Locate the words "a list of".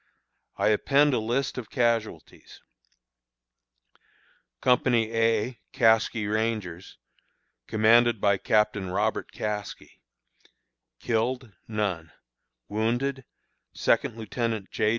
1.13-1.69